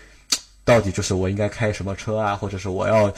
[0.64, 3.12] 到底就是我应该开什么车啊，或者是我要。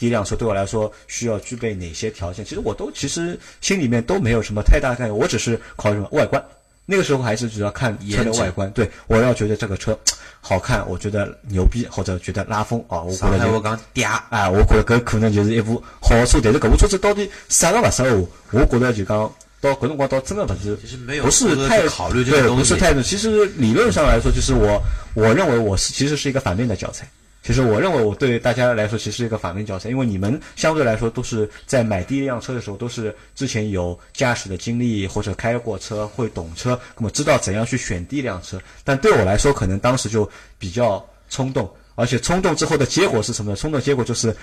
[0.00, 2.42] 第一辆车对我来说需要具备哪些条件？
[2.42, 6.42] 其实我都其实心里面都没有什么太大概念，我只是考虑什么外观。
[6.86, 8.70] 那个时候还是主要看车的外观。
[8.70, 9.96] 对我要觉得这个车
[10.40, 16.40] 好看，我觉得牛逼或者觉得拉风啊，我觉得我讲嗲啊，我觉得搿可能就是一部好车。
[16.42, 18.26] 但是搿部车子到底适合勿适合？
[18.52, 24.80] 我我觉得就讲到搿辰光，倒真的不是，其实没有不是太考虑这个东西，不是太其实理论上来说，就是我
[25.14, 27.06] 我认为我是其实是一个反面的教材。
[27.42, 38.60] 其实我认为我对大家来说其实是一个反面教材，因为你们相对来说都是在买第一辆车的时候都是之前有驾驶的经历或者开过车会懂车，那么知道怎样去选第一辆车。
[38.84, 43.56] 但对我来说，可能当时就比较冲动，而且冲动之后的结果是什么呢？
[43.56, 44.36] 冲动结果就是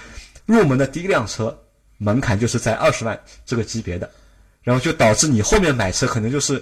[0.47, 1.55] 入门的第一辆车
[1.99, 4.09] 门槛就是在二十万这个级别的，
[4.63, 6.57] 然后就导致你后面买车可能就是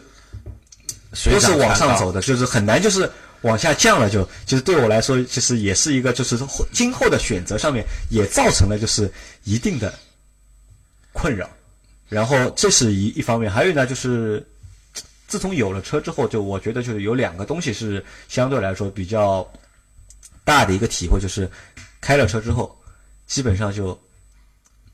[1.32, 3.10] 都是往上走的，就是很难就是。
[3.42, 6.38] 往下降了，就就是对我来说，其实也是一个，就是
[6.72, 9.12] 今后的选择上面也造成了就是
[9.44, 9.94] 一定的
[11.14, 11.50] 困扰。
[12.08, 14.46] 然后这是一一方面，还有呢，就是
[15.28, 19.48] 自从有了车之后，就我觉得就是有两个东西是相对来说比较
[20.44, 21.50] 大的一个体会，就是
[22.00, 22.76] 开了车之后，
[23.26, 24.00] 基本上就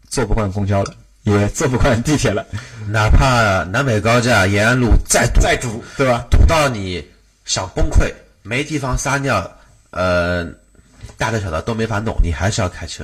[0.07, 2.45] 坐不惯公交了，也坐不惯地铁了，
[2.87, 6.25] 哪怕南北高架延安路再堵再堵，对吧？
[6.31, 7.05] 堵到你
[7.43, 8.09] 想崩溃。
[8.43, 9.51] 没地方撒尿，
[9.91, 10.45] 呃，
[11.17, 13.03] 大的小的都没法弄，你还是要开车。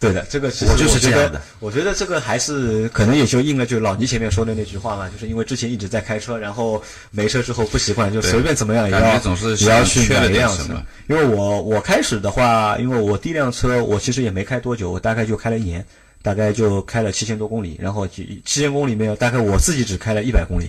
[0.00, 1.40] 对的，这个我就是这样的。
[1.60, 10.74] 我觉得这个还是可能也就应了就老倪前面说的那句话嘛，就是因为之前一直在开车，然后没车之后不习惯，就随便怎么样也要也要去买一辆车。
[11.08, 15.82] 因为我我开始的话，因为我第一辆车我其实也没开多久，我大概就开了一年，
[16.20, 20.66] 大概就开了七千多公里，然后七千公里里面大概我自己只开了一百公里，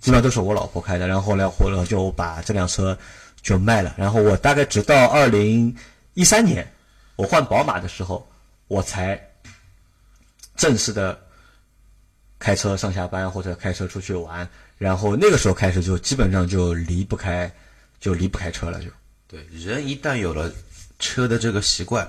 [0.00, 2.96] 基本上都是我老婆开的，然后后来或者就把这辆车。
[3.42, 5.74] 就卖了，然后我大概直到二零
[6.14, 6.70] 一三年，
[7.16, 8.28] 我换宝马的时候，
[8.66, 9.20] 我才
[10.56, 11.18] 正式的
[12.38, 17.50] 开车上下班或者开车出去玩，然后那个时候开始就基本上就离不开，
[18.00, 18.90] 就离不开车了，就
[19.26, 20.52] 对人一旦有了
[20.98, 22.06] 车的这个习惯。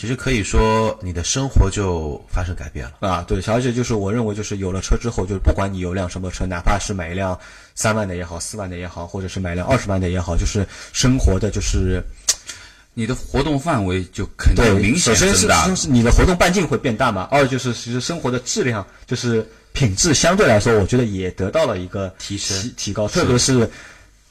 [0.00, 3.22] 其实可以说，你的生活就发生改变了啊！
[3.28, 7.38] 对，而且就是我认为，就是有了车之后，就是不管你有辆什么车，哪怕是买一辆
[7.74, 12.02] 三万的也好，四万的也好，或者是买辆二十万的也好，就是生活的，就是
[12.94, 15.64] 你的活动范围就肯定明显增大。
[15.64, 23.68] 首先是你的活动半径会变大嘛，二就是其实生活的质量，就是品质相对来说，我觉得也得到了一个提升、提高，特别是。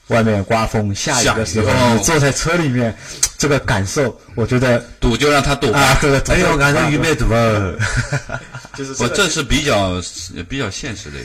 [0.10, 2.95] 外面刮风下雨的时候，你坐在车里面，
[3.38, 5.98] 这个感受，我觉得堵就让他堵啊！
[6.02, 7.74] 这个，哎呦，感觉雨没堵啊！
[8.76, 10.02] 就是我这是比较
[10.48, 11.17] 比较现实的，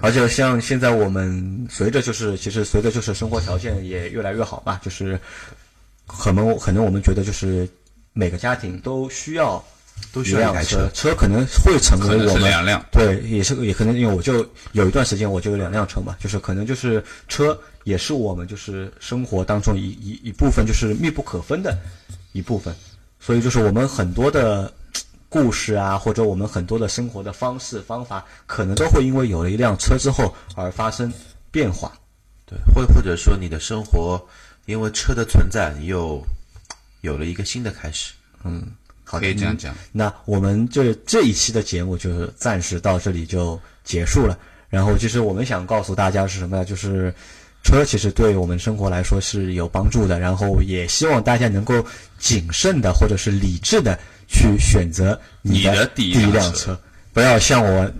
[0.00, 5.18] 而且像现在我们随着就是其实随着就是生活条件也越来越好吧，就是
[6.06, 7.68] 可能可能我们觉得就是
[8.12, 9.62] 每个家庭都需要
[10.10, 12.82] 都一辆需要一台车，车可能会成为我们两辆。
[12.90, 21.76] 对，也是也可能因为我就有一段时间我就有两辆车嘛，就是可能就是车也是我们就是生活当中一一一部分，就是密不可分的
[22.32, 22.74] 一部分。
[23.20, 24.72] 所以就是我们很多的
[25.28, 31.12] 故事啊，或者我们很多的生活的方式方法，可能都会因为有了一辆车之后而发生
[31.50, 31.92] 变化。
[32.46, 34.20] 对，或或者说你的生活
[34.66, 36.24] 因为车的存在，你又
[37.00, 38.12] 有了一个新的开始。
[38.44, 38.66] 嗯
[39.04, 39.74] 好，可以这样讲。
[39.92, 44.38] 那我们这这一期的节目就是暂时到这里就结束了。
[44.68, 46.64] 然后，其实我们想告诉大家是什么呢？
[46.64, 47.14] 就是
[47.62, 50.18] 车其实对我们生活来说是有帮助的。
[50.18, 51.84] 然后，也希望大家能够
[52.18, 53.98] 谨慎的或者是理智的
[54.28, 56.80] 去选择你的的第一辆车辆车，
[57.12, 57.90] 不要像我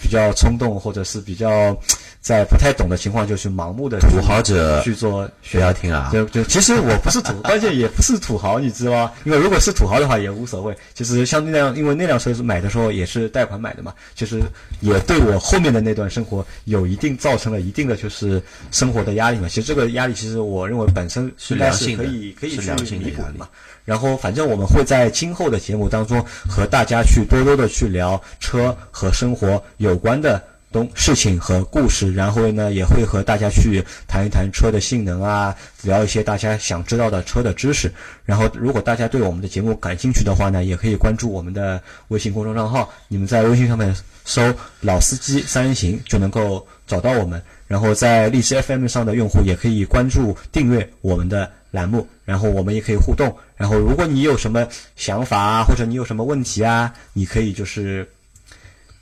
[0.00, 1.78] 比较冲动或者是比较
[2.24, 6.08] 在不太懂的情况就去盲目的土豪者去做不选要听啊！
[6.10, 9.12] 就就其实我不是土，关键也不是土豪，你知道吗？
[9.24, 10.74] 因为如果是土豪的话也无所谓。
[10.94, 14.40] 其实像那辆，因为那辆车是买的时候也是贷款买的嘛，其实
[14.80, 19.46] 也对我后面的那段生活有一定造成了一定的就是生活的压力嘛。
[19.46, 23.46] 其实这个压力，其实我认为本身是应该是可良性的以可以去是良性的压力弥补的嘛。
[23.84, 30.42] 然后，反正我们会在今后的节目当中和大家去多多的去聊车和生活有关的
[30.74, 35.54] 东事情和故事，然后呢，也会和大家去谈一谈车的性能啊，
[35.84, 37.90] 聊一些大家想知道的车的知识。
[38.24, 43.94] 然后，如果大家对我们的节目感兴趣的话呢，也可以关注我们的微信公众账号，你们在微信上面
[44.24, 44.52] 搜
[44.82, 47.40] “老司机三人行”就能够找到我们。
[47.68, 53.34] 然后在荔枝 FM 上的用户也可以关注订阅我们的栏目，然后我们也可以互动。
[53.56, 54.66] 然后如果你有什么
[54.96, 58.06] 想法啊，或者你有什么问题啊，你可以就是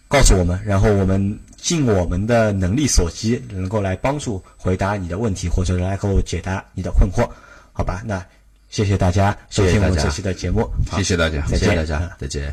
[0.07, 7.25] 告诉我们，然后我们尽我们的能力所及，能够来帮助回答你的问题，或者来给我解答你的困惑，
[7.73, 8.03] 好吧？
[8.05, 8.21] 那
[8.69, 11.47] 谢谢大家收听我们这期的节目，谢谢大家。
[11.47, 12.51] 谢谢大家嗯，再见。